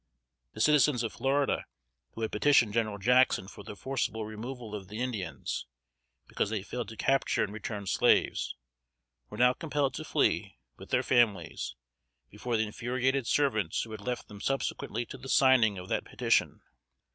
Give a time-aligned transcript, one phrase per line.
[0.53, 1.65] The citizens of Florida
[2.15, 5.67] who had petitioned General Jackson for the forcible removal of the Indians,
[6.27, 8.55] because they failed to capture and return slaves,
[9.29, 11.75] were now compelled to flee, with their families,
[12.31, 16.61] before the infuriated servants who had left them subsequently to the signing of that petition.